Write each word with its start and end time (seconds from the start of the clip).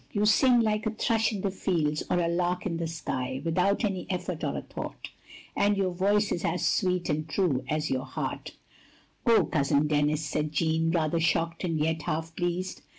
you 0.13 0.25
sing 0.25 0.59
like 0.61 0.87
a 0.87 0.89
thrush 0.89 1.31
in 1.31 1.41
the 1.41 1.51
fields 1.51 2.01
or 2.09 2.17
a 2.17 2.27
lark 2.27 2.65
in 2.65 2.77
the 2.77 2.87
sky— 2.87 3.39
^without 3.45 3.83
an 3.83 4.03
effort 4.09 4.43
or 4.43 4.57
a 4.57 4.61
thought. 4.63 5.09
And 5.55 5.77
your 5.77 5.91
voice 5.91 6.31
is 6.31 6.43
as 6.43 6.65
sweet 6.65 7.07
and 7.07 7.29
true 7.29 7.63
as— 7.69 7.89
^your 7.89 8.07
heart." 8.07 8.53
"Oh, 9.27 9.45
Cousin 9.45 9.85
Denis!" 9.85 10.25
said 10.25 10.53
Jeanne, 10.53 10.89
rather 10.89 11.19
shocked, 11.19 11.63
and 11.63 11.77
yet 11.77 12.01
half 12.01 12.35
pleased. 12.35 12.81